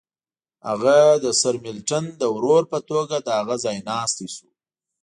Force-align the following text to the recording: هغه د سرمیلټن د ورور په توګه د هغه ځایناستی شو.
هغه 0.67 0.97
د 1.23 1.25
سرمیلټن 1.41 2.03
د 2.21 2.23
ورور 2.35 2.63
په 2.73 2.79
توګه 2.89 3.15
د 3.21 3.27
هغه 3.39 3.55
ځایناستی 3.65 4.27
شو. 4.35 4.47